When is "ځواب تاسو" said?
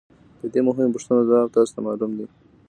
1.29-1.71